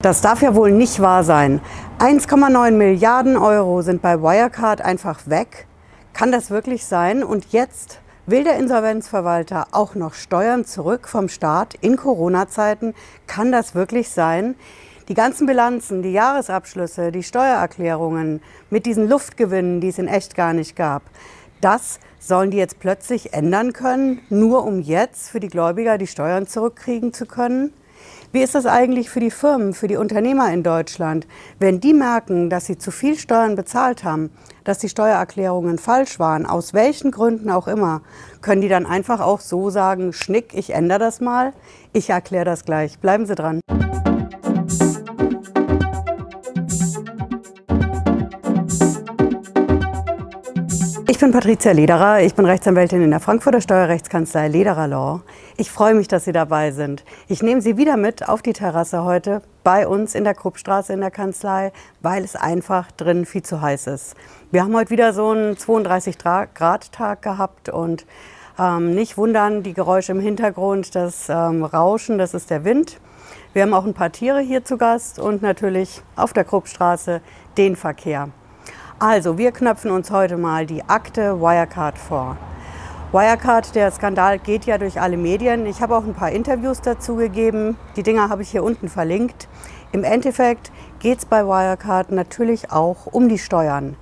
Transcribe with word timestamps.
Das 0.00 0.20
darf 0.20 0.42
ja 0.42 0.54
wohl 0.54 0.70
nicht 0.70 1.00
wahr 1.00 1.24
sein. 1.24 1.60
1,9 1.98 2.70
Milliarden 2.70 3.36
Euro 3.36 3.82
sind 3.82 4.00
bei 4.00 4.22
Wirecard 4.22 4.80
einfach 4.80 5.26
weg. 5.26 5.66
Kann 6.12 6.30
das 6.30 6.52
wirklich 6.52 6.86
sein? 6.86 7.24
Und 7.24 7.50
jetzt 7.50 7.98
will 8.24 8.44
der 8.44 8.58
Insolvenzverwalter 8.58 9.66
auch 9.72 9.96
noch 9.96 10.14
Steuern 10.14 10.64
zurück 10.64 11.08
vom 11.08 11.28
Staat 11.28 11.74
in 11.80 11.96
Corona-Zeiten? 11.96 12.94
Kann 13.26 13.50
das 13.50 13.74
wirklich 13.74 14.10
sein? 14.10 14.54
Die 15.08 15.14
ganzen 15.14 15.48
Bilanzen, 15.48 16.02
die 16.02 16.12
Jahresabschlüsse, 16.12 17.10
die 17.10 17.24
Steuererklärungen 17.24 18.40
mit 18.70 18.86
diesen 18.86 19.08
Luftgewinnen, 19.08 19.80
die 19.80 19.88
es 19.88 19.98
in 19.98 20.06
echt 20.06 20.36
gar 20.36 20.52
nicht 20.52 20.76
gab, 20.76 21.02
das 21.60 21.98
sollen 22.20 22.52
die 22.52 22.58
jetzt 22.58 22.78
plötzlich 22.78 23.32
ändern 23.32 23.72
können, 23.72 24.20
nur 24.28 24.64
um 24.64 24.78
jetzt 24.78 25.28
für 25.28 25.40
die 25.40 25.48
Gläubiger 25.48 25.98
die 25.98 26.06
Steuern 26.06 26.46
zurückkriegen 26.46 27.12
zu 27.12 27.26
können? 27.26 27.72
Wie 28.30 28.42
ist 28.42 28.54
das 28.54 28.66
eigentlich 28.66 29.08
für 29.08 29.20
die 29.20 29.30
Firmen, 29.30 29.72
für 29.72 29.88
die 29.88 29.96
Unternehmer 29.96 30.52
in 30.52 30.62
Deutschland? 30.62 31.26
Wenn 31.58 31.80
die 31.80 31.94
merken, 31.94 32.50
dass 32.50 32.66
sie 32.66 32.76
zu 32.76 32.90
viel 32.90 33.16
Steuern 33.18 33.56
bezahlt 33.56 34.04
haben, 34.04 34.30
dass 34.64 34.78
die 34.78 34.90
Steuererklärungen 34.90 35.78
falsch 35.78 36.18
waren, 36.18 36.44
aus 36.44 36.74
welchen 36.74 37.10
Gründen 37.10 37.48
auch 37.48 37.68
immer, 37.68 38.02
können 38.42 38.60
die 38.60 38.68
dann 38.68 38.84
einfach 38.84 39.20
auch 39.20 39.40
so 39.40 39.70
sagen, 39.70 40.12
Schnick, 40.12 40.52
ich 40.52 40.74
ändere 40.74 40.98
das 40.98 41.22
mal, 41.22 41.54
ich 41.94 42.10
erkläre 42.10 42.44
das 42.44 42.66
gleich. 42.66 42.98
Bleiben 42.98 43.24
Sie 43.24 43.34
dran. 43.34 43.60
Ich 51.10 51.18
bin 51.18 51.32
Patricia 51.32 51.72
Lederer, 51.72 52.20
ich 52.20 52.34
bin 52.34 52.44
Rechtsanwältin 52.44 53.00
in 53.02 53.08
der 53.08 53.20
Frankfurter 53.20 53.62
Steuerrechtskanzlei 53.62 54.48
Lederer 54.48 54.88
Law. 54.88 55.22
Ich 55.56 55.70
freue 55.70 55.94
mich, 55.94 56.06
dass 56.06 56.26
Sie 56.26 56.32
dabei 56.32 56.70
sind. 56.70 57.02
Ich 57.28 57.42
nehme 57.42 57.62
Sie 57.62 57.78
wieder 57.78 57.96
mit 57.96 58.28
auf 58.28 58.42
die 58.42 58.52
Terrasse 58.52 59.04
heute 59.04 59.40
bei 59.64 59.88
uns 59.88 60.14
in 60.14 60.24
der 60.24 60.34
Kruppstraße 60.34 60.92
in 60.92 61.00
der 61.00 61.10
Kanzlei, 61.10 61.72
weil 62.02 62.24
es 62.24 62.36
einfach 62.36 62.92
drin 62.92 63.24
viel 63.24 63.42
zu 63.42 63.62
heiß 63.62 63.86
ist. 63.86 64.16
Wir 64.50 64.62
haben 64.62 64.76
heute 64.76 64.90
wieder 64.90 65.14
so 65.14 65.30
einen 65.30 65.56
32 65.56 66.18
Grad 66.18 66.92
Tag 66.92 67.22
gehabt 67.22 67.70
und 67.70 68.04
ähm, 68.58 68.94
nicht 68.94 69.16
wundern, 69.16 69.62
die 69.62 69.72
Geräusche 69.72 70.12
im 70.12 70.20
Hintergrund, 70.20 70.94
das 70.94 71.30
ähm, 71.30 71.64
Rauschen, 71.64 72.18
das 72.18 72.34
ist 72.34 72.50
der 72.50 72.66
Wind. 72.66 73.00
Wir 73.54 73.62
haben 73.62 73.72
auch 73.72 73.86
ein 73.86 73.94
paar 73.94 74.12
Tiere 74.12 74.40
hier 74.40 74.62
zu 74.62 74.76
Gast 74.76 75.18
und 75.18 75.40
natürlich 75.40 76.02
auf 76.16 76.34
der 76.34 76.44
Kruppstraße 76.44 77.22
den 77.56 77.76
Verkehr. 77.76 78.28
Also, 79.00 79.38
wir 79.38 79.52
knöpfen 79.52 79.92
uns 79.92 80.10
heute 80.10 80.36
mal 80.36 80.66
die 80.66 80.82
Akte 80.82 81.40
Wirecard 81.40 81.96
vor. 81.96 82.36
Wirecard, 83.12 83.76
der 83.76 83.92
Skandal 83.92 84.40
geht 84.40 84.64
ja 84.64 84.76
durch 84.76 85.00
alle 85.00 85.16
Medien. 85.16 85.66
Ich 85.66 85.80
habe 85.80 85.96
auch 85.96 86.02
ein 86.02 86.14
paar 86.14 86.32
Interviews 86.32 86.80
dazu 86.80 87.14
gegeben. 87.14 87.76
Die 87.94 88.02
Dinger 88.02 88.28
habe 88.28 88.42
ich 88.42 88.50
hier 88.50 88.64
unten 88.64 88.88
verlinkt. 88.88 89.46
Im 89.92 90.02
Endeffekt 90.02 90.72
geht 90.98 91.18
es 91.18 91.26
bei 91.26 91.46
Wirecard 91.46 92.10
natürlich 92.10 92.72
auch 92.72 93.06
um 93.06 93.28
die 93.28 93.38
Steuern. 93.38 93.94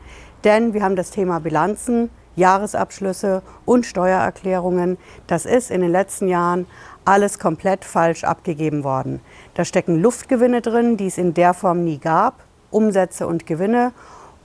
Denn 0.44 0.72
wir 0.72 0.82
haben 0.82 0.96
das 0.96 1.10
Thema 1.10 1.40
Bilanzen, 1.40 2.08
Jahresabschlüsse 2.34 3.42
und 3.66 3.84
Steuererklärungen. 3.84 4.96
Das 5.26 5.44
ist 5.44 5.70
in 5.70 5.82
den 5.82 5.92
letzten 5.92 6.26
Jahren 6.26 6.66
alles 7.04 7.38
komplett 7.38 7.84
falsch 7.84 8.24
abgegeben 8.24 8.82
worden. 8.82 9.20
Da 9.52 9.66
stecken 9.66 10.00
Luftgewinne 10.00 10.62
drin, 10.62 10.96
die 10.96 11.08
es 11.08 11.18
in 11.18 11.34
der 11.34 11.52
Form 11.52 11.84
nie 11.84 11.98
gab, 11.98 12.44
Umsätze 12.70 13.26
und 13.26 13.44
Gewinne 13.44 13.92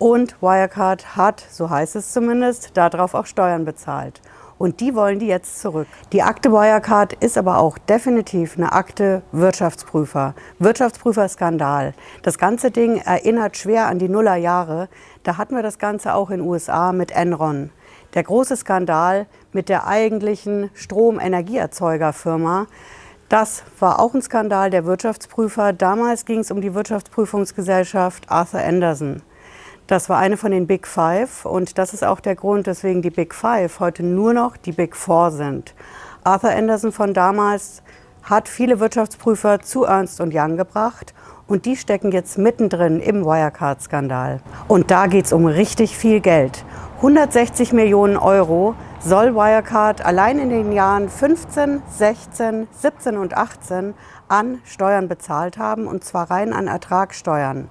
und 0.02 0.42
Wirecard 0.42 1.16
hat, 1.16 1.46
so 1.52 1.70
heißt 1.70 1.96
es 1.96 2.12
zumindest, 2.12 2.76
darauf 2.76 3.14
auch 3.14 3.28
Steuern 3.28 3.66
bezahlt. 3.66 4.20
Und 4.58 4.80
die 4.80 4.96
wollen 4.96 5.20
die 5.20 5.28
jetzt 5.28 5.62
zurück. 5.62 5.88
Die 6.12 6.24
Akte 6.24 6.52
Wirecard 6.52 7.14
ist 7.14 7.38
aber 7.38 7.60
auch 7.60 7.78
definitiv 7.78 8.58
eine 8.58 8.72
Akte 8.72 9.22
Wirtschaftsprüfer. 9.32 10.34
Wirtschaftsprüfer-Skandal. 10.58 11.94
Das 12.24 12.40
ganze 12.40 12.72
Ding 12.72 12.98
erinnert 12.98 13.58
schwer 13.58 13.86
an 13.86 14.00
die 14.00 14.10
Nullerjahre. 14.10 14.90
Da 15.22 15.38
hatten 15.38 15.56
wir 15.56 15.62
das 15.62 15.78
Ganze 15.78 16.16
auch 16.16 16.32
in 16.32 16.40
den 16.40 16.48
USA 16.48 16.94
mit 16.94 17.12
Enron. 17.12 17.70
Der 18.16 18.24
große 18.24 18.58
Skandal 18.58 19.28
mit 19.54 19.70
der 19.70 19.86
eigentlichen 19.86 20.72
Stromenergieerzeugerfirma. 20.74 22.66
Das 23.30 23.62
war 23.80 24.00
auch 24.00 24.16
ein 24.16 24.24
Skandal 24.24 24.72
der 24.72 24.86
Wirtschaftsprüfer. 24.86 25.74
Damals 25.74 26.26
ging 26.26 26.40
es 26.40 26.50
um 26.50 26.60
die 26.60 26.74
Wirtschaftsprüfungsgesellschaft 26.74 28.32
Arthur 28.32 28.62
Anderson. 28.62 29.22
Das 29.92 30.08
war 30.08 30.20
eine 30.20 30.38
von 30.38 30.52
den 30.52 30.68
Big 30.68 30.88
Five 30.88 31.44
und 31.46 31.78
das 31.78 31.94
ist 31.94 32.06
auch 32.06 32.22
der 32.22 32.36
Grund, 32.36 32.66
weswegen 32.66 33.02
die 33.02 33.10
Big 33.10 33.36
Five 33.36 33.82
heute 33.82 34.04
nur 34.04 34.34
noch 34.34 34.56
die 34.56 34.72
Big 34.72 34.96
Four 34.96 35.32
sind. 35.32 35.76
Arthur 36.24 36.52
Anderson 36.52 36.94
von 36.94 37.14
damals 37.14 37.84
hat 38.24 38.48
viele 38.48 38.80
Wirtschaftsprüfer 38.80 39.60
zu 39.60 39.84
Ernst 39.84 40.22
Young 40.22 40.56
gebracht 40.56 41.14
und 41.46 41.66
die 41.66 41.76
stecken 41.76 42.14
jetzt 42.14 42.38
mittendrin 42.38 43.02
im 43.02 43.26
Wirecard-Skandal. 43.26 44.40
Und 44.70 44.92
da 44.92 45.08
geht 45.08 45.26
es 45.26 45.34
um 45.34 45.46
richtig 45.46 45.98
viel 45.98 46.22
Geld. 46.22 46.64
160 47.00 47.74
Millionen 47.74 48.16
Euro 48.16 48.76
soll 49.02 49.36
Wirecard 49.36 50.06
allein 50.06 50.40
in 50.40 50.52
den 50.52 50.72
Jahren 50.72 51.10
15, 51.10 51.84
16, 51.90 52.70
17 52.72 53.18
und 53.18 53.36
18 53.36 53.94
an 54.30 54.62
Steuern 54.64 55.10
bezahlt 55.10 55.58
haben, 55.58 55.86
und 55.86 56.06
zwar 56.06 56.32
rein 56.32 56.54
an 56.54 56.68
Ertragssteuern. 56.68 57.68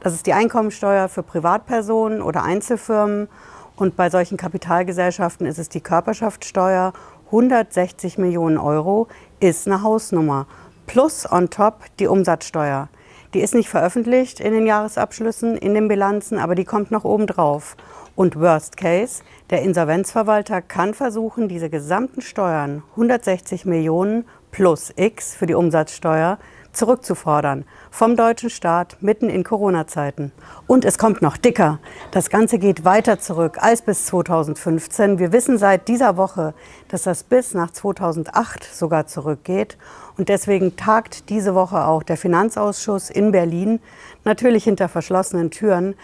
Das 0.00 0.14
ist 0.14 0.24
die 0.24 0.32
Einkommensteuer 0.32 1.08
für 1.08 1.22
Privatpersonen 1.22 2.22
oder 2.22 2.42
Einzelfirmen. 2.42 3.28
Und 3.76 3.96
bei 3.96 4.08
solchen 4.08 4.38
Kapitalgesellschaften 4.38 5.46
ist 5.46 5.58
es 5.58 5.68
die 5.68 5.82
Körperschaftssteuer. 5.82 6.94
160 7.26 8.16
Millionen 8.16 8.56
Euro 8.56 9.08
ist 9.40 9.66
eine 9.66 9.82
Hausnummer. 9.82 10.46
Plus 10.86 11.30
on 11.30 11.50
top 11.50 11.84
die 11.98 12.06
Umsatzsteuer. 12.06 12.88
Die 13.34 13.40
ist 13.40 13.54
nicht 13.54 13.68
veröffentlicht 13.68 14.40
in 14.40 14.52
den 14.52 14.66
Jahresabschlüssen, 14.66 15.56
in 15.56 15.74
den 15.74 15.86
Bilanzen, 15.86 16.38
aber 16.38 16.54
die 16.54 16.64
kommt 16.64 16.90
noch 16.90 17.04
oben 17.04 17.26
drauf. 17.26 17.76
Und 18.16 18.40
Worst 18.40 18.78
Case, 18.78 19.22
der 19.50 19.62
Insolvenzverwalter 19.62 20.62
kann 20.62 20.94
versuchen, 20.94 21.46
diese 21.46 21.70
gesamten 21.70 22.22
Steuern, 22.22 22.82
160 22.92 23.66
Millionen 23.66 24.24
plus 24.50 24.92
X 24.96 25.34
für 25.36 25.46
die 25.46 25.54
Umsatzsteuer, 25.54 26.38
zurückzufordern 26.72 27.64
vom 27.90 28.16
deutschen 28.16 28.50
Staat 28.50 28.96
mitten 29.00 29.28
in 29.28 29.44
Corona-Zeiten. 29.44 30.32
Und 30.66 30.84
es 30.84 30.98
kommt 30.98 31.22
noch 31.22 31.36
dicker. 31.36 31.78
Das 32.10 32.30
Ganze 32.30 32.58
geht 32.58 32.84
weiter 32.84 33.18
zurück 33.18 33.58
als 33.60 33.82
bis 33.82 34.06
2015. 34.06 35.18
Wir 35.18 35.32
wissen 35.32 35.58
seit 35.58 35.88
dieser 35.88 36.16
Woche, 36.16 36.54
dass 36.88 37.02
das 37.02 37.24
bis 37.24 37.54
nach 37.54 37.70
2008 37.70 38.64
sogar 38.64 39.06
zurückgeht. 39.06 39.78
Und 40.16 40.28
deswegen 40.28 40.76
tagt 40.76 41.28
diese 41.28 41.54
Woche 41.54 41.84
auch 41.84 42.02
der 42.02 42.16
Finanzausschuss 42.16 43.10
in 43.10 43.32
Berlin, 43.32 43.80
natürlich 44.24 44.64
hinter 44.64 44.88
verschlossenen 44.88 45.50
Türen, 45.50 45.94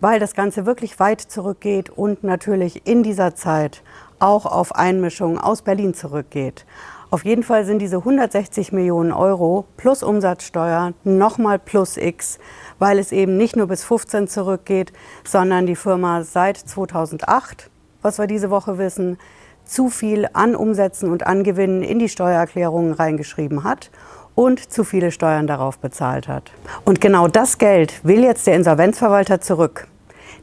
weil 0.00 0.20
das 0.20 0.34
Ganze 0.34 0.66
wirklich 0.66 0.98
weit 1.00 1.20
zurückgeht 1.20 1.90
und 1.90 2.22
natürlich 2.22 2.86
in 2.86 3.02
dieser 3.02 3.34
Zeit 3.34 3.82
auch 4.18 4.46
auf 4.46 4.74
Einmischungen 4.74 5.38
aus 5.38 5.62
Berlin 5.62 5.94
zurückgeht. 5.94 6.64
Auf 7.10 7.24
jeden 7.24 7.44
Fall 7.44 7.64
sind 7.64 7.78
diese 7.78 7.98
160 7.98 8.72
Millionen 8.72 9.12
Euro 9.12 9.64
plus 9.76 10.02
Umsatzsteuer 10.02 10.92
nochmal 11.04 11.58
plus 11.58 11.96
X, 11.96 12.38
weil 12.80 12.98
es 12.98 13.12
eben 13.12 13.36
nicht 13.36 13.54
nur 13.54 13.68
bis 13.68 13.84
15 13.84 14.26
zurückgeht, 14.26 14.92
sondern 15.24 15.66
die 15.66 15.76
Firma 15.76 16.24
seit 16.24 16.56
2008, 16.56 17.70
was 18.02 18.18
wir 18.18 18.26
diese 18.26 18.50
Woche 18.50 18.78
wissen, 18.78 19.18
zu 19.64 19.88
viel 19.88 20.28
an 20.32 20.56
Umsätzen 20.56 21.10
und 21.10 21.26
an 21.26 21.44
Gewinnen 21.44 21.82
in 21.82 21.98
die 21.98 22.08
Steuererklärungen 22.08 22.92
reingeschrieben 22.92 23.62
hat 23.62 23.90
und 24.34 24.72
zu 24.72 24.84
viele 24.84 25.12
Steuern 25.12 25.46
darauf 25.46 25.78
bezahlt 25.78 26.26
hat. 26.28 26.52
Und 26.84 27.00
genau 27.00 27.28
das 27.28 27.58
Geld 27.58 28.04
will 28.04 28.22
jetzt 28.24 28.46
der 28.46 28.56
Insolvenzverwalter 28.56 29.40
zurück. 29.40 29.86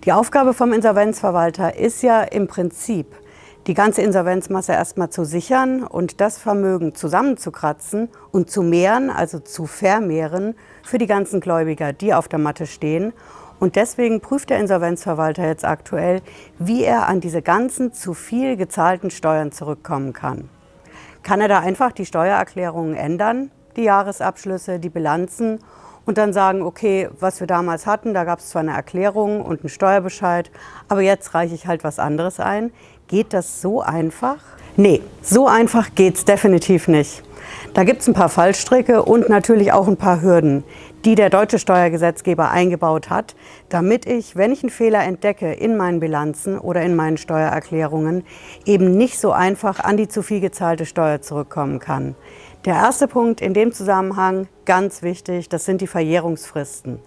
Die 0.06 0.12
Aufgabe 0.12 0.54
vom 0.54 0.74
Insolvenzverwalter 0.74 1.78
ist 1.78 2.04
ja 2.04 2.22
im 2.24 2.48
Prinzip, 2.48 3.08
die 3.68 3.74
ganze 3.74 4.02
Insolvenzmasse 4.02 4.74
erstmal 4.74 5.10
zu 5.10 5.24
sichern 5.24 5.84
und 5.84 6.20
das 6.20 6.38
Vermögen 6.38 6.96
zusammenzukratzen 6.96 8.10
und 8.32 8.50
zu 8.50 8.62
mehren, 8.62 9.10
also 9.10 9.40
zu 9.40 9.68
vermehren 9.68 10.56
für 10.84 10.98
die 10.98 11.08
ganzen 11.08 11.40
Gläubiger, 11.40 11.94
die 11.94 12.14
auf 12.14 12.28
der 12.28 12.40
Matte 12.40 12.66
stehen. 12.66 13.14
Und 13.60 13.78
deswegen 13.78 14.20
prüft 14.20 14.50
der 14.50 14.60
Insolvenzverwalter 14.60 15.48
jetzt 15.48 15.64
aktuell, 15.64 16.22
wie 16.60 16.84
er 16.84 17.08
an 17.08 17.22
diese 17.22 17.42
ganzen 17.42 17.94
zu 17.94 18.14
viel 18.14 18.58
gezahlten 18.58 19.10
Steuern 19.10 19.54
zurückkommen 19.54 20.12
kann. 20.12 20.50
Kann 21.22 21.40
er 21.40 21.48
da 21.48 21.60
einfach 21.60 21.94
die 21.94 22.06
Steuererklärungen 22.06 22.96
ändern, 22.96 23.52
die 23.78 23.84
Jahresabschlüsse, 23.84 24.80
die 24.80 24.90
Bilanzen 24.90 25.60
und 26.06 26.18
dann 26.18 26.34
sagen, 26.34 26.62
okay, 26.62 27.10
was 27.20 27.40
wir 27.40 27.48
damals 27.48 27.86
hatten, 27.86 28.14
da 28.14 28.24
gab 28.24 28.40
es 28.40 28.50
zwar 28.50 28.62
eine 28.62 28.74
Erklärung 28.74 29.42
und 29.42 29.62
einen 29.62 29.70
Steuerbescheid, 29.70 30.52
aber 30.88 31.02
jetzt 31.02 31.34
reiche 31.34 31.56
ich 31.56 31.68
halt 31.68 31.84
was 31.84 32.00
anderes 32.00 32.40
ein. 32.40 32.72
Geht 33.08 33.34
das 33.34 33.62
so 33.62 33.82
einfach? 33.82 34.38
Nee, 34.76 35.02
so 35.22 35.48
einfach 35.48 35.94
geht 35.96 36.16
es 36.16 36.26
definitiv 36.26 36.88
nicht. 36.88 37.24
Da 37.74 37.84
gibt 37.84 38.02
es 38.02 38.08
ein 38.08 38.14
paar 38.14 38.30
Fallstricke 38.30 39.04
und 39.04 39.30
natürlich 39.30 39.72
auch 39.72 39.88
ein 39.88 39.98
paar 39.98 40.22
Hürden, 40.22 40.64
die 41.06 41.16
der 41.16 41.30
deutsche 41.30 41.60
Steuergesetzgeber 41.60 42.50
eingebaut 42.50 43.10
hat, 43.10 43.36
damit 43.70 44.06
ich, 44.06 44.36
wenn 44.36 44.52
ich 44.52 44.64
einen 44.64 44.70
Fehler 44.70 45.04
entdecke 45.04 45.52
in 45.52 45.76
meinen 45.76 46.00
Bilanzen 46.00 46.58
oder 46.58 46.82
in 46.82 46.96
meinen 46.96 47.18
Steuererklärungen, 47.18 48.24
eben 48.66 48.96
nicht 48.98 49.20
so 49.20 49.32
einfach 49.32 49.80
an 49.80 49.98
die 49.98 50.08
zu 50.08 50.22
viel 50.22 50.40
gezahlte 50.40 50.86
Steuer 50.86 51.22
zurückkommen 51.22 51.80
kann. 51.80 52.16
Der 52.66 52.76
erste 52.76 53.08
Punkt 53.08 53.42
in 53.42 53.54
dem 53.54 53.74
Zusammenhang, 53.74 54.48
ganz 54.66 55.02
wichtig, 55.02 55.50
das 55.50 55.66
sind 55.66 55.82
die 55.82 55.88
Verjährungsfristen. 55.88 57.00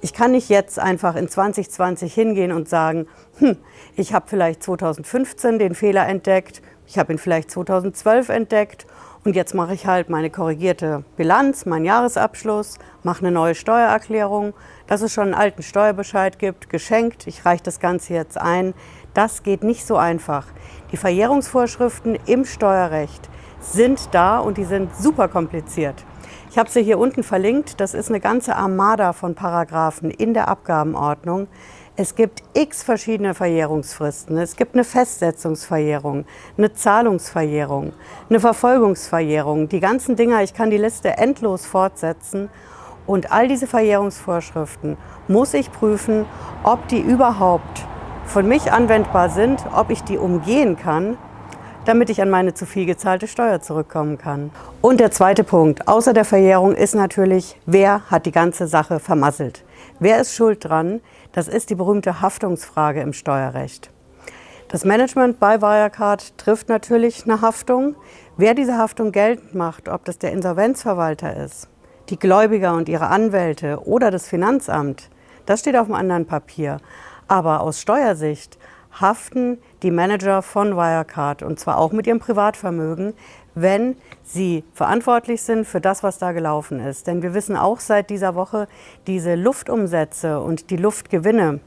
Ich 0.00 0.12
kann 0.12 0.32
nicht 0.32 0.48
jetzt 0.48 0.78
einfach 0.78 1.16
in 1.16 1.28
2020 1.28 2.12
hingehen 2.12 2.52
und 2.52 2.68
sagen, 2.68 3.06
hm, 3.38 3.56
ich 3.96 4.12
habe 4.12 4.26
vielleicht 4.28 4.62
2015 4.62 5.58
den 5.58 5.74
Fehler 5.74 6.06
entdeckt, 6.06 6.62
ich 6.86 6.98
habe 6.98 7.12
ihn 7.12 7.18
vielleicht 7.18 7.50
2012 7.50 8.28
entdeckt 8.28 8.86
und 9.24 9.34
jetzt 9.34 9.54
mache 9.54 9.72
ich 9.72 9.86
halt 9.86 10.10
meine 10.10 10.28
korrigierte 10.28 11.02
Bilanz, 11.16 11.64
meinen 11.64 11.86
Jahresabschluss, 11.86 12.78
mache 13.02 13.20
eine 13.20 13.30
neue 13.30 13.54
Steuererklärung, 13.54 14.52
dass 14.86 15.00
es 15.00 15.14
schon 15.14 15.24
einen 15.24 15.34
alten 15.34 15.62
Steuerbescheid 15.62 16.38
gibt, 16.38 16.68
geschenkt, 16.68 17.26
ich 17.26 17.46
reiche 17.46 17.62
das 17.62 17.80
Ganze 17.80 18.12
jetzt 18.12 18.36
ein. 18.36 18.74
Das 19.14 19.42
geht 19.42 19.64
nicht 19.64 19.86
so 19.86 19.96
einfach. 19.96 20.46
Die 20.92 20.98
Verjährungsvorschriften 20.98 22.18
im 22.26 22.44
Steuerrecht 22.44 23.30
sind 23.60 24.08
da 24.12 24.38
und 24.40 24.58
die 24.58 24.64
sind 24.64 24.94
super 24.94 25.28
kompliziert. 25.28 26.04
Ich 26.54 26.58
habe 26.60 26.70
sie 26.70 26.84
hier 26.84 27.00
unten 27.00 27.24
verlinkt. 27.24 27.80
Das 27.80 27.94
ist 27.94 28.10
eine 28.10 28.20
ganze 28.20 28.54
Armada 28.54 29.12
von 29.12 29.34
Paragraphen 29.34 30.12
in 30.12 30.34
der 30.34 30.46
Abgabenordnung. 30.46 31.48
Es 31.96 32.14
gibt 32.14 32.44
x 32.52 32.84
verschiedene 32.84 33.34
Verjährungsfristen. 33.34 34.38
Es 34.38 34.54
gibt 34.54 34.74
eine 34.74 34.84
Festsetzungsverjährung, 34.84 36.26
eine 36.56 36.72
Zahlungsverjährung, 36.72 37.92
eine 38.30 38.38
Verfolgungsverjährung. 38.38 39.68
Die 39.68 39.80
ganzen 39.80 40.14
Dinger, 40.14 40.44
ich 40.44 40.54
kann 40.54 40.70
die 40.70 40.78
Liste 40.78 41.16
endlos 41.16 41.66
fortsetzen. 41.66 42.48
Und 43.04 43.32
all 43.32 43.48
diese 43.48 43.66
Verjährungsvorschriften 43.66 44.96
muss 45.26 45.54
ich 45.54 45.72
prüfen, 45.72 46.24
ob 46.62 46.86
die 46.86 47.00
überhaupt 47.00 47.84
von 48.26 48.46
mich 48.46 48.70
anwendbar 48.70 49.28
sind, 49.28 49.60
ob 49.74 49.90
ich 49.90 50.04
die 50.04 50.18
umgehen 50.18 50.76
kann 50.76 51.18
damit 51.84 52.08
ich 52.10 52.22
an 52.22 52.30
meine 52.30 52.54
zu 52.54 52.66
viel 52.66 52.86
gezahlte 52.86 53.28
Steuer 53.28 53.60
zurückkommen 53.60 54.18
kann. 54.18 54.50
Und 54.80 55.00
der 55.00 55.10
zweite 55.10 55.44
Punkt, 55.44 55.86
außer 55.86 56.12
der 56.12 56.24
Verjährung, 56.24 56.74
ist 56.74 56.94
natürlich, 56.94 57.58
wer 57.66 58.10
hat 58.10 58.26
die 58.26 58.32
ganze 58.32 58.66
Sache 58.66 59.00
vermasselt? 59.00 59.64
Wer 60.00 60.20
ist 60.20 60.34
schuld 60.34 60.64
dran? 60.64 61.00
Das 61.32 61.48
ist 61.48 61.70
die 61.70 61.74
berühmte 61.74 62.20
Haftungsfrage 62.20 63.00
im 63.00 63.12
Steuerrecht. 63.12 63.90
Das 64.68 64.84
Management 64.84 65.38
bei 65.38 65.60
Wirecard 65.60 66.36
trifft 66.38 66.68
natürlich 66.68 67.24
eine 67.24 67.40
Haftung. 67.42 67.96
Wer 68.36 68.54
diese 68.54 68.76
Haftung 68.76 69.12
geltend 69.12 69.54
macht, 69.54 69.88
ob 69.88 70.04
das 70.04 70.18
der 70.18 70.32
Insolvenzverwalter 70.32 71.36
ist, 71.36 71.68
die 72.08 72.18
Gläubiger 72.18 72.74
und 72.74 72.88
ihre 72.88 73.08
Anwälte 73.08 73.86
oder 73.86 74.10
das 74.10 74.26
Finanzamt, 74.26 75.10
das 75.46 75.60
steht 75.60 75.76
auf 75.76 75.86
einem 75.86 75.94
anderen 75.94 76.26
Papier. 76.26 76.78
Aber 77.28 77.60
aus 77.60 77.80
Steuersicht 77.80 78.58
haften 79.00 79.58
die 79.82 79.90
Manager 79.90 80.42
von 80.42 80.76
Wirecard 80.76 81.42
und 81.42 81.58
zwar 81.58 81.78
auch 81.78 81.92
mit 81.92 82.06
ihrem 82.06 82.20
Privatvermögen, 82.20 83.14
wenn 83.54 83.96
sie 84.22 84.64
verantwortlich 84.72 85.42
sind 85.42 85.66
für 85.66 85.80
das, 85.80 86.02
was 86.02 86.18
da 86.18 86.32
gelaufen 86.32 86.80
ist. 86.80 87.06
Denn 87.06 87.22
wir 87.22 87.34
wissen 87.34 87.56
auch 87.56 87.80
seit 87.80 88.10
dieser 88.10 88.34
Woche, 88.34 88.68
diese 89.06 89.34
Luftumsätze 89.34 90.40
und 90.40 90.70
die 90.70 90.76
Luftgewinne, 90.76 91.60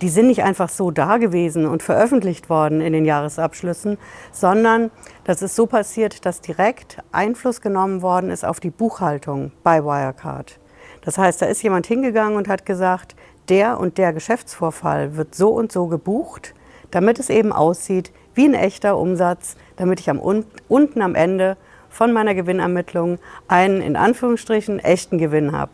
die 0.00 0.08
sind 0.08 0.28
nicht 0.28 0.42
einfach 0.42 0.70
so 0.70 0.90
da 0.90 1.18
gewesen 1.18 1.66
und 1.66 1.82
veröffentlicht 1.82 2.48
worden 2.48 2.80
in 2.80 2.92
den 2.92 3.04
Jahresabschlüssen, 3.04 3.98
sondern 4.32 4.90
das 5.24 5.42
ist 5.42 5.56
so 5.56 5.66
passiert, 5.66 6.24
dass 6.24 6.40
direkt 6.40 6.98
Einfluss 7.12 7.60
genommen 7.60 8.00
worden 8.00 8.30
ist 8.30 8.44
auf 8.44 8.60
die 8.60 8.70
Buchhaltung 8.70 9.52
bei 9.62 9.84
Wirecard. 9.84 10.58
Das 11.02 11.18
heißt, 11.18 11.42
da 11.42 11.46
ist 11.46 11.62
jemand 11.62 11.86
hingegangen 11.86 12.36
und 12.36 12.48
hat 12.48 12.64
gesagt, 12.66 13.14
der 13.48 13.78
und 13.78 13.98
der 13.98 14.12
Geschäftsvorfall 14.12 15.16
wird 15.16 15.34
so 15.34 15.50
und 15.50 15.72
so 15.72 15.86
gebucht 15.86 16.54
damit 16.90 17.18
es 17.18 17.30
eben 17.30 17.52
aussieht 17.52 18.12
wie 18.34 18.44
ein 18.44 18.54
echter 18.54 18.96
Umsatz, 18.96 19.56
damit 19.76 20.00
ich 20.00 20.10
am, 20.10 20.18
unten 20.18 21.02
am 21.02 21.14
Ende 21.14 21.56
von 21.88 22.12
meiner 22.12 22.34
Gewinnermittlung 22.34 23.18
einen 23.48 23.80
in 23.82 23.96
Anführungsstrichen 23.96 24.78
echten 24.78 25.18
Gewinn 25.18 25.52
habe. 25.52 25.72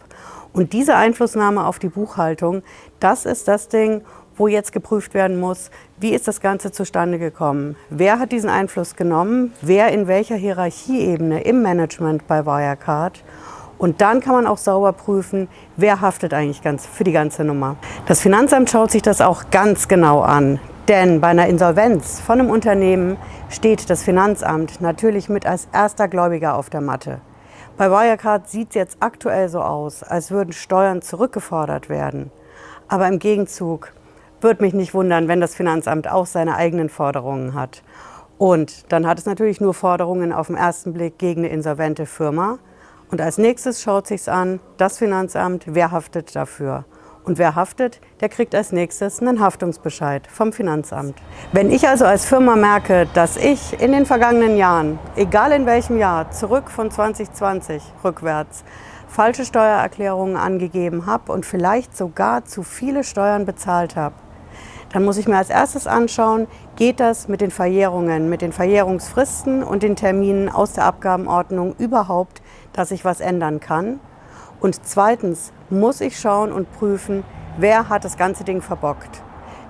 Und 0.52 0.72
diese 0.72 0.96
Einflussnahme 0.96 1.66
auf 1.66 1.78
die 1.78 1.88
Buchhaltung, 1.90 2.62
das 2.98 3.26
ist 3.26 3.46
das 3.46 3.68
Ding, 3.68 4.00
wo 4.38 4.48
jetzt 4.48 4.72
geprüft 4.72 5.14
werden 5.14 5.38
muss, 5.38 5.70
wie 5.98 6.14
ist 6.14 6.28
das 6.28 6.40
Ganze 6.40 6.72
zustande 6.72 7.18
gekommen? 7.18 7.76
Wer 7.90 8.18
hat 8.18 8.32
diesen 8.32 8.50
Einfluss 8.50 8.96
genommen? 8.96 9.52
Wer 9.62 9.92
in 9.92 10.08
welcher 10.08 10.36
Hierarchieebene 10.36 11.42
im 11.42 11.62
Management 11.62 12.26
bei 12.26 12.44
Wirecard? 12.44 13.22
Und 13.78 14.00
dann 14.00 14.20
kann 14.20 14.34
man 14.34 14.46
auch 14.46 14.58
sauber 14.58 14.92
prüfen, 14.92 15.48
wer 15.76 16.00
haftet 16.00 16.32
eigentlich 16.32 16.62
ganz 16.62 16.86
für 16.86 17.04
die 17.04 17.12
ganze 17.12 17.44
Nummer. 17.44 17.76
Das 18.06 18.20
Finanzamt 18.20 18.70
schaut 18.70 18.90
sich 18.90 19.02
das 19.02 19.20
auch 19.20 19.50
ganz 19.50 19.88
genau 19.88 20.22
an. 20.22 20.58
Denn 20.88 21.20
bei 21.20 21.28
einer 21.28 21.48
Insolvenz 21.48 22.20
von 22.20 22.38
einem 22.38 22.50
Unternehmen 22.50 23.16
steht 23.48 23.90
das 23.90 24.04
Finanzamt 24.04 24.80
natürlich 24.80 25.28
mit 25.28 25.44
als 25.44 25.66
erster 25.72 26.06
Gläubiger 26.06 26.54
auf 26.54 26.70
der 26.70 26.80
Matte. 26.80 27.20
Bei 27.76 27.90
Wirecard 27.90 28.48
sieht 28.48 28.68
es 28.68 28.74
jetzt 28.76 28.96
aktuell 29.00 29.48
so 29.48 29.60
aus, 29.60 30.04
als 30.04 30.30
würden 30.30 30.52
Steuern 30.52 31.02
zurückgefordert 31.02 31.88
werden. 31.88 32.30
Aber 32.86 33.08
im 33.08 33.18
Gegenzug 33.18 33.92
würde 34.40 34.62
mich 34.62 34.74
nicht 34.74 34.94
wundern, 34.94 35.26
wenn 35.26 35.40
das 35.40 35.56
Finanzamt 35.56 36.08
auch 36.08 36.26
seine 36.26 36.54
eigenen 36.54 36.88
Forderungen 36.88 37.54
hat. 37.54 37.82
Und 38.38 38.92
dann 38.92 39.08
hat 39.08 39.18
es 39.18 39.26
natürlich 39.26 39.60
nur 39.60 39.74
Forderungen 39.74 40.32
auf 40.32 40.46
den 40.46 40.56
ersten 40.56 40.92
Blick 40.92 41.18
gegen 41.18 41.40
eine 41.40 41.52
insolvente 41.52 42.06
Firma. 42.06 42.58
Und 43.10 43.20
als 43.20 43.38
nächstes 43.38 43.82
schaut 43.82 44.06
sich 44.06 44.30
an, 44.30 44.60
das 44.76 44.98
Finanzamt, 44.98 45.64
wer 45.66 45.90
haftet 45.90 46.36
dafür. 46.36 46.84
Und 47.26 47.38
wer 47.38 47.56
haftet, 47.56 48.00
der 48.20 48.28
kriegt 48.28 48.54
als 48.54 48.70
nächstes 48.70 49.20
einen 49.20 49.40
Haftungsbescheid 49.40 50.28
vom 50.28 50.52
Finanzamt. 50.52 51.18
Wenn 51.50 51.72
ich 51.72 51.88
also 51.88 52.04
als 52.04 52.24
Firma 52.24 52.54
merke, 52.54 53.08
dass 53.14 53.36
ich 53.36 53.80
in 53.80 53.90
den 53.90 54.06
vergangenen 54.06 54.56
Jahren, 54.56 55.00
egal 55.16 55.50
in 55.50 55.66
welchem 55.66 55.98
Jahr, 55.98 56.30
zurück 56.30 56.70
von 56.70 56.88
2020 56.88 57.82
rückwärts, 58.04 58.62
falsche 59.08 59.44
Steuererklärungen 59.44 60.36
angegeben 60.36 61.06
habe 61.06 61.32
und 61.32 61.44
vielleicht 61.44 61.96
sogar 61.96 62.44
zu 62.44 62.62
viele 62.62 63.02
Steuern 63.02 63.44
bezahlt 63.44 63.96
habe, 63.96 64.14
dann 64.92 65.04
muss 65.04 65.16
ich 65.16 65.26
mir 65.26 65.38
als 65.38 65.50
erstes 65.50 65.88
anschauen, 65.88 66.46
geht 66.76 67.00
das 67.00 67.26
mit 67.26 67.40
den 67.40 67.50
Verjährungen, 67.50 68.30
mit 68.30 68.40
den 68.40 68.52
Verjährungsfristen 68.52 69.64
und 69.64 69.82
den 69.82 69.96
Terminen 69.96 70.48
aus 70.48 70.74
der 70.74 70.84
Abgabenordnung 70.84 71.74
überhaupt, 71.76 72.40
dass 72.72 72.92
ich 72.92 73.04
was 73.04 73.18
ändern 73.18 73.58
kann? 73.58 73.98
Und 74.66 74.84
zweitens 74.84 75.52
muss 75.70 76.00
ich 76.00 76.18
schauen 76.18 76.50
und 76.50 76.72
prüfen, 76.72 77.22
wer 77.56 77.88
hat 77.88 78.04
das 78.04 78.16
ganze 78.16 78.42
Ding 78.42 78.60
verbockt. 78.60 79.22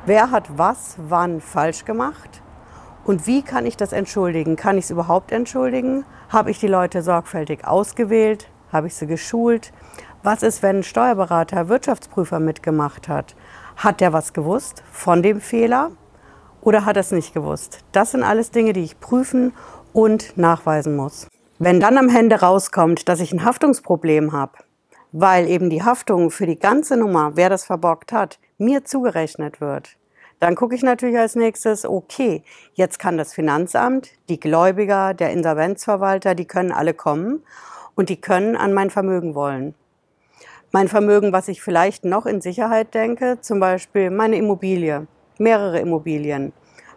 Wer 0.07 0.31
hat 0.31 0.57
was 0.57 0.97
wann 0.97 1.43
falsch 1.43 1.85
gemacht? 1.85 2.41
Und 3.05 3.27
wie 3.27 3.43
kann 3.43 3.67
ich 3.67 3.77
das 3.77 3.93
entschuldigen? 3.93 4.57
Kann 4.57 4.79
ich 4.79 4.87
es 4.87 4.91
überhaupt 4.91 5.33
entschuldigen? 5.33 6.07
Habe 6.31 6.51
ich 6.51 6.61
die 6.61 6.67
Leute 6.67 7.03
sorgfältig 7.03 7.67
ausgewählt? 7.67 8.49
Habe 8.73 8.87
ich 8.87 8.95
sie 8.95 9.07
geschult? 9.07 9.71
Was 10.23 10.43
ist, 10.43 10.63
wenn 10.63 10.77
ein 10.77 10.83
Steuerberater, 10.83 11.69
Wirtschaftsprüfer 11.69 12.41
mitgemacht 12.41 13.07
hat? 13.07 13.37
Hat 13.77 14.01
der 14.01 14.15
was 14.15 14.33
gewusst 14.33 14.83
von 14.91 15.23
dem 15.23 15.43
Fehler 15.43 15.91
oder 16.63 16.87
hat 16.87 16.97
er 16.97 17.01
es 17.01 17.13
nicht 17.13 17.35
gewusst? 17.35 17.81
Das 17.93 18.13
sind 18.13 18.23
alles 18.23 18.51
Dinge, 18.51 18.73
die 18.73 18.85
ich 18.85 18.99
prüfen 18.99 19.53
und 19.93 20.39
nachweisen 20.39 20.97
muss. 20.97 21.29
Wenn 21.59 21.81
dann 21.81 21.99
am 21.99 22.09
Ende 22.09 22.41
rauskommt, 22.41 23.11
dass 23.11 23.21
ich 23.21 23.33
ein 23.35 23.45
Haftungsproblem 23.45 24.33
habe, 24.33 24.53
weil 25.19 25.49
eben 25.49 25.71
die 25.71 25.83
Haftung 25.83 26.31
für 26.31 26.45
die 26.45 26.59
ganze 26.59 26.95
Nummer, 26.95 27.33
wer 27.37 27.49
das 27.49 27.65
verbockt 27.65 28.13
hat, 28.13 28.39
mir 28.59 28.85
zugerechnet 28.85 29.63
wird. 29.63 29.97
Dann 30.41 30.55
gucke 30.55 30.75
ich 30.75 30.83
natürlich 30.83 31.17
als 31.17 31.37
nächstes, 31.37 31.87
okay, 31.87 32.43
jetzt 32.75 32.99
kann 32.99 33.17
das 33.17 33.33
Finanzamt, 33.33 34.11
die 34.29 34.39
Gläubiger, 34.39 35.15
der 35.15 35.31
Insolvenzverwalter, 35.31 36.35
die 36.35 36.45
können 36.45 36.71
alle 36.71 36.93
kommen 36.93 37.43
und 37.95 38.11
die 38.11 38.21
können 38.21 38.57
an 38.57 38.75
mein 38.75 38.91
Vermögen 38.91 39.35
wollen. 39.35 39.75
Mein 40.71 40.89
Vermögen, 40.89 41.33
was 41.33 41.49
ich 41.49 41.63
vielleicht 41.63 42.05
noch 42.05 42.27
in 42.27 42.43
Sicherheit 42.43 42.93
denke, 42.93 43.39
zum 43.41 43.59
Beispiel 43.59 44.11
meine 44.11 44.37
Immobilie, 44.37 45.07
mehrere 45.39 45.81
Immobilien, 45.81 46.53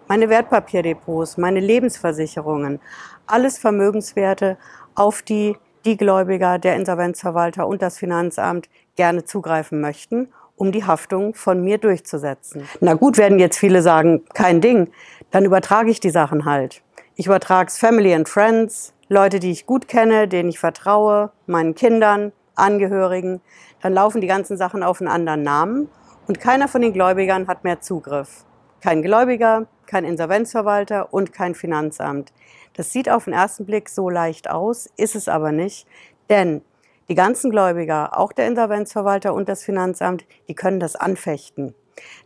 meine 0.10 0.28
Wertpapierdepots, 0.28 1.38
meine 1.38 1.62
Lebensversicherungen, 1.62 2.82
alles 3.28 3.58
Vermögenswerte, 3.58 4.58
auf 4.94 5.22
die 5.22 5.56
die 5.86 5.98
Gläubiger, 5.98 6.60
der 6.60 6.76
Insolvenzverwalter 6.76 7.68
und 7.68 7.82
das 7.82 7.98
Finanzamt 7.98 8.70
gerne 8.96 9.26
zugreifen 9.26 9.82
möchten, 9.82 10.30
um 10.56 10.72
die 10.72 10.84
Haftung 10.84 11.34
von 11.34 11.64
mir 11.64 11.78
durchzusetzen. 11.78 12.68
Na 12.82 12.94
gut, 12.94 13.18
werden 13.18 13.40
jetzt 13.40 13.58
viele 13.58 13.82
sagen, 13.82 14.24
kein 14.34 14.62
Ding, 14.62 14.90
dann 15.32 15.46
übertrage 15.46 15.90
ich 15.90 16.00
die 16.00 16.10
Sachen 16.10 16.46
halt. 16.46 16.82
Ich 17.16 17.28
übertrage 17.28 17.68
es 17.68 17.78
Family 17.78 18.14
and 18.14 18.28
Friends, 18.28 18.94
Leute, 19.08 19.40
die 19.40 19.52
ich 19.52 19.66
gut 19.66 19.88
kenne, 19.88 20.28
denen 20.28 20.50
ich 20.50 20.60
vertraue, 20.60 21.32
meinen 21.48 21.76
Kindern, 21.76 22.32
Angehörigen. 22.56 23.42
Dann 23.82 23.94
laufen 23.94 24.22
die 24.22 24.28
ganzen 24.28 24.58
Sachen 24.58 24.84
auf 24.84 25.02
einen 25.02 25.10
anderen 25.10 25.44
Namen 25.44 25.90
und 26.28 26.40
keiner 26.40 26.68
von 26.68 26.82
den 26.82 26.94
Gläubigern 26.94 27.48
hat 27.48 27.64
mehr 27.64 27.82
Zugriff. 27.82 28.46
Kein 28.82 29.02
Gläubiger, 29.02 29.66
kein 29.88 30.06
Insolvenzverwalter 30.06 31.12
und 31.14 31.34
kein 31.34 31.56
Finanzamt. 31.56 32.32
Das 32.80 32.94
sieht 32.94 33.10
auf 33.10 33.26
den 33.26 33.34
ersten 33.34 33.66
Blick 33.66 33.90
so 33.90 34.10
leicht 34.10 34.50
aus, 34.50 34.90
ist 34.96 35.14
es 35.14 35.28
aber 35.28 35.52
nicht, 35.52 35.86
denn 36.30 36.62
die 37.10 37.14
ganzen 37.14 37.52
Gläubiger, 37.52 38.18
auch 38.18 38.32
der 38.32 38.48
Insolvenzverwalter 38.48 39.34
und 39.34 39.50
das 39.50 39.66
Finanzamt, 39.66 40.24
die 40.48 40.56
können 40.56 40.80
das 40.80 40.96
anfechten. 40.96 41.76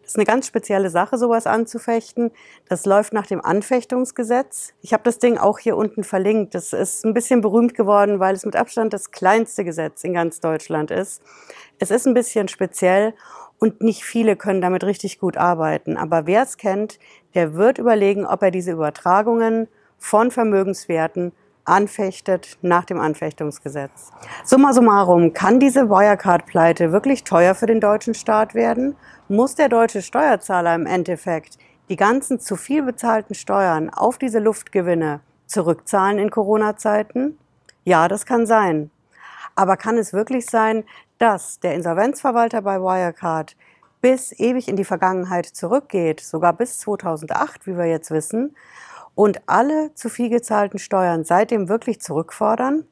Das 0.04 0.12
ist 0.12 0.16
eine 0.18 0.26
ganz 0.26 0.46
spezielle 0.46 0.92
Sache, 0.92 1.18
sowas 1.18 1.48
anzufechten. 1.48 2.30
Das 2.70 2.86
läuft 2.86 3.14
nach 3.14 3.26
dem 3.26 3.44
Anfechtungsgesetz. 3.44 4.76
Ich 4.84 4.94
habe 4.94 5.02
das 5.02 5.18
Ding 5.18 5.40
auch 5.40 5.58
hier 5.58 5.76
unten 5.76 6.04
verlinkt. 6.04 6.54
Das 6.54 6.72
ist 6.72 7.04
ein 7.04 7.16
bisschen 7.16 7.42
berühmt 7.42 7.74
geworden, 7.74 8.20
weil 8.20 8.36
es 8.36 8.46
mit 8.46 8.56
Abstand 8.56 8.94
das 8.94 9.10
kleinste 9.10 9.64
Gesetz 9.64 10.04
in 10.04 10.14
ganz 10.14 10.40
Deutschland 10.40 10.92
ist. 10.92 11.24
Es 11.80 11.90
ist 11.90 12.06
ein 12.06 12.14
bisschen 12.14 12.48
speziell 12.48 13.16
und 13.58 13.82
nicht 13.82 14.04
viele 14.04 14.36
können 14.36 14.62
damit 14.62 14.84
richtig 14.84 15.18
gut 15.18 15.36
arbeiten. 15.36 15.98
Aber 15.98 16.28
wer 16.28 16.44
es 16.44 16.58
kennt, 16.58 17.00
der 17.34 17.56
wird 17.56 17.80
überlegen, 17.80 18.28
ob 18.28 18.44
er 18.44 18.52
diese 18.52 18.74
Übertragungen 18.74 19.68
von 20.04 20.32
Vermögenswerten 20.32 21.32
anfechtet 21.64 22.58
nach 22.62 22.84
dem 22.84 23.00
Anfechtungsgesetz. 23.00 24.12
Summa 24.44 24.74
summarum, 24.74 25.32
kann 25.32 25.62
diese 25.62 25.90
Wirecard-Pleite 25.90 26.92
wirklich 26.92 27.24
teuer 27.24 27.56
für 27.56 27.68
den 27.68 27.80
deutschen 27.80 28.14
Staat 28.14 28.54
werden? 28.54 28.98
Muss 29.30 29.56
der 29.56 29.70
deutsche 29.70 30.02
Steuerzahler 30.02 30.76
im 30.76 30.86
Endeffekt 30.86 31.58
die 31.88 31.96
ganzen 31.96 32.42
zu 32.42 32.58
viel 32.58 32.84
bezahlten 32.84 33.34
Steuern 33.34 33.90
auf 33.90 34.18
diese 34.18 34.40
Luftgewinne 34.40 35.22
zurückzahlen 35.46 36.20
in 36.20 36.30
Corona-Zeiten? 36.30 37.40
Ja, 37.86 38.10
das 38.10 38.26
kann 38.26 38.46
sein. 38.46 38.92
Aber 39.56 39.78
kann 39.78 39.98
es 39.98 40.12
wirklich 40.12 40.48
sein, 40.48 40.84
dass 41.18 41.62
der 41.62 41.76
Insolvenzverwalter 41.76 42.62
bei 42.62 42.82
Wirecard 42.82 43.56
bis 44.02 44.38
ewig 44.38 44.68
in 44.68 44.76
die 44.76 44.84
Vergangenheit 44.84 45.46
zurückgeht, 45.46 46.20
sogar 46.20 46.52
bis 46.52 46.80
2008, 46.80 47.68
wie 47.68 47.78
wir 47.78 47.86
jetzt 47.86 48.12
wissen, 48.12 48.54
und 49.16 49.42
alle 49.46 49.94
zu 49.96 50.10
viel 50.10 50.30
gezahlten 50.30 50.80
Steuern 50.80 51.24
seitdem 51.24 51.70
wirklich 51.70 52.02
zurückfordern? 52.02 52.86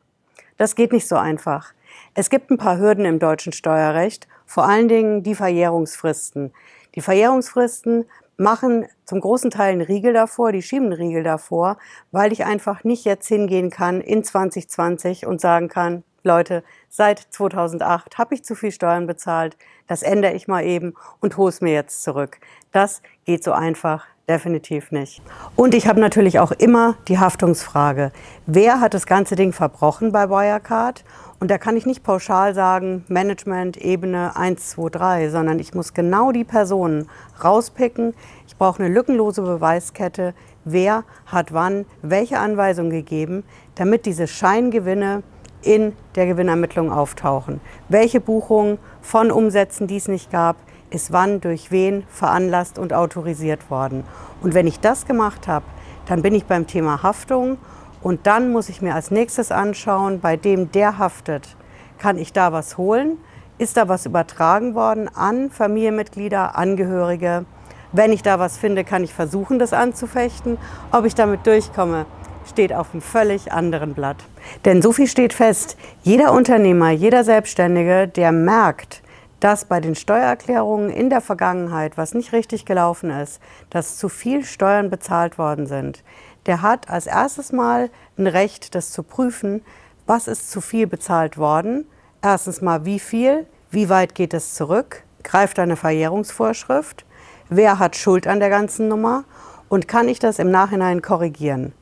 Das 0.57 0.75
geht 0.75 0.91
nicht 0.91 1.07
so 1.07 1.15
einfach. 1.15 1.73
Es 2.13 2.29
gibt 2.29 2.51
ein 2.51 2.57
paar 2.57 2.77
Hürden 2.77 3.05
im 3.05 3.19
deutschen 3.19 3.53
Steuerrecht, 3.53 4.27
vor 4.45 4.67
allen 4.67 4.87
Dingen 4.87 5.23
die 5.23 5.35
Verjährungsfristen. 5.35 6.53
Die 6.95 7.01
Verjährungsfristen 7.01 8.05
machen 8.37 8.85
zum 9.05 9.21
großen 9.21 9.51
Teil 9.51 9.73
einen 9.73 9.81
Riegel 9.81 10.13
davor, 10.13 10.51
die 10.51 10.61
schieben 10.61 10.87
einen 10.87 11.01
Riegel 11.01 11.23
davor, 11.23 11.77
weil 12.11 12.33
ich 12.33 12.43
einfach 12.43 12.83
nicht 12.83 13.05
jetzt 13.05 13.27
hingehen 13.27 13.69
kann 13.69 14.01
in 14.01 14.23
2020 14.23 15.25
und 15.25 15.39
sagen 15.39 15.67
kann, 15.67 16.03
Leute, 16.23 16.63
seit 16.89 17.19
2008 17.19 18.17
habe 18.17 18.35
ich 18.35 18.43
zu 18.43 18.55
viel 18.55 18.71
Steuern 18.71 19.07
bezahlt, 19.07 19.57
das 19.87 20.03
ändere 20.03 20.33
ich 20.33 20.47
mal 20.47 20.63
eben 20.63 20.93
und 21.19 21.37
hole 21.37 21.49
es 21.49 21.61
mir 21.61 21.73
jetzt 21.73 22.03
zurück. 22.03 22.39
Das 22.71 23.01
geht 23.25 23.43
so 23.43 23.53
einfach 23.53 24.05
definitiv 24.27 24.91
nicht. 24.91 25.21
Und 25.55 25.73
ich 25.73 25.87
habe 25.87 25.99
natürlich 25.99 26.39
auch 26.39 26.51
immer 26.51 26.95
die 27.07 27.19
Haftungsfrage. 27.19 28.11
Wer 28.45 28.79
hat 28.79 28.93
das 28.93 29.05
ganze 29.05 29.35
Ding 29.35 29.53
verbrochen 29.53 30.11
bei 30.11 30.29
Wirecard? 30.29 31.03
Und 31.39 31.49
da 31.49 31.57
kann 31.57 31.75
ich 31.75 31.85
nicht 31.85 32.03
pauschal 32.03 32.53
sagen, 32.53 33.03
Management, 33.07 33.77
Ebene 33.77 34.35
1, 34.35 34.69
2, 34.69 34.89
3, 34.89 35.29
sondern 35.29 35.59
ich 35.59 35.73
muss 35.73 35.93
genau 35.93 36.31
die 36.31 36.43
Personen 36.43 37.09
rauspicken. 37.43 38.13
Ich 38.47 38.57
brauche 38.57 38.83
eine 38.83 38.93
lückenlose 38.93 39.41
Beweiskette. 39.41 40.35
Wer 40.65 41.03
hat 41.25 41.51
wann 41.51 41.85
welche 42.03 42.37
Anweisung 42.37 42.91
gegeben, 42.91 43.43
damit 43.73 44.05
diese 44.05 44.27
Scheingewinne 44.27 45.23
in 45.63 45.93
der 46.15 46.27
Gewinnermittlung 46.27 46.91
auftauchen. 46.91 47.59
Welche 47.89 48.19
Buchungen 48.19 48.77
von 49.01 49.31
Umsätzen, 49.31 49.87
die 49.87 49.97
es 49.97 50.07
nicht 50.07 50.31
gab, 50.31 50.57
ist 50.91 51.12
wann, 51.12 51.41
durch 51.41 51.71
wen 51.71 52.03
veranlasst 52.10 52.77
und 52.77 52.93
autorisiert 52.93 53.69
worden. 53.71 54.03
Und 54.41 54.53
wenn 54.53 54.67
ich 54.67 54.79
das 54.79 55.05
gemacht 55.05 55.48
habe, 55.48 55.65
dann 56.05 56.21
bin 56.21 56.36
ich 56.36 56.45
beim 56.45 56.67
Thema 56.67 57.01
Haftung 57.01 57.57
und 58.01 58.27
dann 58.27 58.51
muss 58.51 58.69
ich 58.69 58.81
mir 58.81 58.95
als 58.95 59.12
nächstes 59.12 59.51
anschauen, 59.51 60.19
bei 60.19 60.38
dem 60.38 60.71
der 60.71 60.98
haftet, 60.98 61.55
kann 61.98 62.17
ich 62.17 62.33
da 62.33 62.51
was 62.51 62.77
holen? 62.77 63.17
Ist 63.57 63.77
da 63.77 63.88
was 63.88 64.05
übertragen 64.05 64.74
worden 64.74 65.07
an 65.07 65.51
Familienmitglieder, 65.51 66.57
Angehörige? 66.57 67.45
Wenn 67.91 68.12
ich 68.12 68.24
da 68.24 68.39
was 68.39 68.57
finde, 68.57 68.83
kann 68.83 69.03
ich 69.03 69.13
versuchen, 69.13 69.60
das 69.60 69.71
anzufechten. 69.71 70.57
Ob 70.91 71.05
ich 71.05 71.13
damit 71.13 71.45
durchkomme, 71.45 72.05
steht 72.50 72.74
auf 72.74 72.88
einem 72.91 73.01
völlig 73.01 73.51
anderen 73.51 73.93
Blatt. 73.93 74.17
Denn 74.65 74.81
so 74.81 74.91
viel 74.91 75.07
steht 75.07 75.33
fest, 75.33 75.77
jeder 76.01 76.31
Unternehmer, 76.33 76.89
jeder 76.89 77.24
Selbstständige, 77.24 78.07
der 78.07 78.31
merkt, 78.31 79.03
dass 79.41 79.65
bei 79.65 79.79
den 79.79 79.95
Steuererklärungen 79.95 80.89
in 80.89 81.10
der 81.10 81.19
Vergangenheit, 81.19 81.98
was 81.98 82.13
nicht 82.13 82.31
richtig 82.31 82.63
gelaufen 82.65 83.10
ist, 83.10 83.41
dass 83.71 83.98
zu 83.98 84.07
viel 84.07 84.45
Steuern 84.45 84.89
bezahlt 84.89 85.38
worden 85.38 85.65
sind, 85.65 86.03
der 86.45 86.62
hat 86.62 86.89
als 86.89 87.07
erstes 87.07 87.51
Mal 87.51 87.89
ein 88.17 88.27
Recht, 88.27 88.75
das 88.75 88.91
zu 88.91 89.03
prüfen, 89.03 89.63
was 90.05 90.27
ist 90.27 90.50
zu 90.50 90.62
viel 90.62 90.88
bezahlt 90.88 91.38
worden. 91.38 91.86
Erstens 92.21 92.62
mal, 92.62 92.86
wie 92.86 93.00
viel, 93.00 93.48
wie 93.71 93.89
weit 93.89 94.15
geht 94.15 94.33
es 94.33 94.53
zurück, 94.53 95.03
greift 95.24 95.57
eine 95.57 95.75
Verjährungsvorschrift, 95.75 97.05
wer 97.50 97.79
hat 97.79 97.95
Schuld 97.95 98.27
an 98.27 98.39
der 98.39 98.50
ganzen 98.50 98.88
Nummer 98.88 99.24
und 99.69 99.88
kann 99.88 100.07
ich 100.07 100.19
das 100.19 100.38
im 100.38 100.51
Nachhinein 100.51 101.01
korrigieren. 101.01 101.74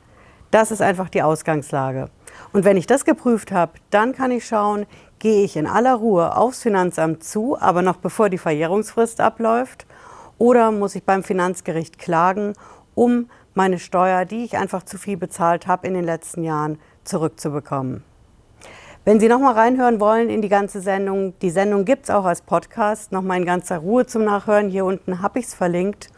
Das 0.50 0.70
ist 0.70 0.80
einfach 0.80 1.10
die 1.10 1.22
Ausgangslage. 1.22 2.08
Und 2.52 2.64
wenn 2.64 2.76
ich 2.76 2.86
das 2.86 3.04
geprüft 3.04 3.52
habe, 3.52 3.72
dann 3.90 4.14
kann 4.14 4.30
ich 4.30 4.46
schauen, 4.46 4.86
gehe 5.20 5.44
ich 5.44 5.56
in 5.56 5.68
aller 5.68 5.94
Ruhe 5.94 6.36
aufs 6.36 6.62
Finanzamt 6.62 7.22
zu, 7.22 7.56
aber 7.60 7.82
noch 7.82 7.98
bevor 7.98 8.28
die 8.28 8.38
Verjährungsfrist 8.38 9.20
abläuft, 9.20 9.86
oder 10.38 10.72
muss 10.72 10.94
ich 10.94 11.04
beim 11.04 11.22
Finanzgericht 11.22 11.98
klagen, 11.98 12.54
um 12.94 13.28
meine 13.54 13.78
Steuer, 13.78 14.24
die 14.24 14.44
ich 14.44 14.56
einfach 14.56 14.82
zu 14.82 14.96
viel 14.98 15.18
bezahlt 15.18 15.66
habe 15.66 15.86
in 15.86 15.94
den 15.94 16.04
letzten 16.04 16.42
Jahren, 16.42 16.78
zurückzubekommen. 17.04 18.02
Wenn 19.04 19.20
Sie 19.20 19.28
noch 19.28 19.38
mal 19.38 19.54
reinhören 19.54 20.00
wollen 20.00 20.30
in 20.30 20.42
die 20.42 20.48
ganze 20.48 20.80
Sendung, 20.80 21.34
die 21.40 21.50
Sendung 21.50 21.84
gibt 21.84 22.04
es 22.04 22.10
auch 22.10 22.24
als 22.24 22.42
Podcast, 22.42 23.12
noch 23.12 23.22
mal 23.22 23.36
in 23.36 23.46
ganzer 23.46 23.78
Ruhe 23.78 24.06
zum 24.06 24.24
Nachhören. 24.24 24.68
Hier 24.68 24.84
unten 24.84 25.22
habe 25.22 25.38
ich 25.38 25.46
es 25.46 25.54
verlinkt. 25.54 26.10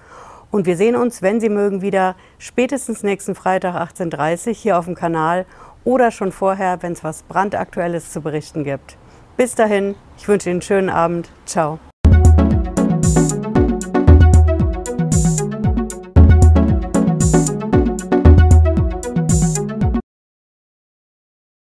Und 0.51 0.67
wir 0.67 0.77
sehen 0.77 0.97
uns, 0.97 1.23
wenn 1.23 1.41
Sie 1.41 1.49
mögen, 1.49 1.81
wieder 1.81 2.17
spätestens 2.39 3.03
nächsten 3.03 3.35
Freitag 3.35 3.75
18.30 3.75 4.49
Uhr 4.49 4.55
hier 4.55 4.79
auf 4.79 4.85
dem 4.85 4.95
Kanal 4.95 5.47
oder 5.85 6.11
schon 6.11 6.33
vorher, 6.33 6.83
wenn 6.83 6.93
es 6.93 7.05
was 7.05 7.23
brandaktuelles 7.23 8.11
zu 8.11 8.21
berichten 8.21 8.65
gibt. 8.65 8.97
Bis 9.37 9.55
dahin, 9.55 9.95
ich 10.19 10.29
wünsche 10.29 10.49
Ihnen 10.49 10.57
einen 10.57 10.63
schönen 10.63 10.91
Abend. 10.91 11.31
Ciao. 11.47 11.79